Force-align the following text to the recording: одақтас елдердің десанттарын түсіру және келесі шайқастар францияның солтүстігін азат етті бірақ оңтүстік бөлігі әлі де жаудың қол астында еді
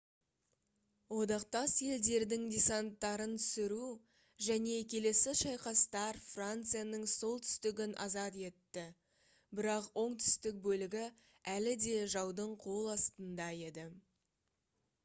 одақтас 1.15 1.73
елдердің 1.87 2.45
десанттарын 2.53 3.35
түсіру 3.41 3.89
және 4.45 4.79
келесі 4.93 5.33
шайқастар 5.43 6.19
францияның 6.29 7.05
солтүстігін 7.13 7.95
азат 8.07 8.39
етті 8.47 8.87
бірақ 9.61 9.91
оңтүстік 10.07 10.59
бөлігі 10.67 11.07
әлі 11.57 11.77
де 11.85 11.95
жаудың 12.17 12.57
қол 12.67 12.93
астында 12.99 13.51
еді 13.71 13.89